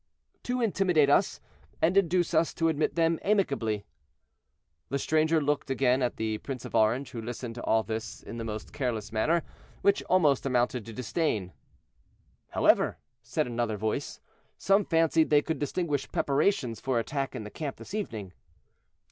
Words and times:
"To 0.45 0.61
intimidate 0.61 1.11
us, 1.11 1.39
and 1.79 1.95
induce 1.95 2.33
us 2.33 2.55
to 2.55 2.69
admit 2.69 2.95
them 2.95 3.19
amicably." 3.21 3.85
The 4.89 4.97
stranger 4.97 5.39
looked 5.39 5.69
again 5.69 6.01
at 6.01 6.17
the 6.17 6.39
Prince 6.39 6.65
of 6.65 6.73
Orange, 6.73 7.11
who 7.11 7.21
listened 7.21 7.53
to 7.53 7.63
all 7.65 7.83
this 7.83 8.23
in 8.23 8.37
the 8.37 8.43
most 8.43 8.73
careless 8.73 9.11
manner, 9.11 9.43
which 9.83 10.01
almost 10.05 10.43
amounted 10.43 10.87
to 10.87 10.93
disdain. 10.93 11.53
"However," 12.49 12.97
said 13.21 13.45
another 13.45 13.77
voice, 13.77 14.19
"some 14.57 14.85
fancied 14.85 15.29
they 15.29 15.43
could 15.43 15.59
distinguish 15.59 16.11
preparations 16.11 16.79
for 16.79 16.97
attack 16.97 17.35
in 17.35 17.43
the 17.43 17.51
camp 17.51 17.75
this 17.75 17.93
evening." 17.93 18.33